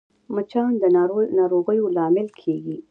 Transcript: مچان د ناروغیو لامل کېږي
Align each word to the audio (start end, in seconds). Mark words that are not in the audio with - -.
مچان 0.33 0.71
د 0.81 0.83
ناروغیو 1.39 1.93
لامل 1.95 2.27
کېږي 2.41 2.77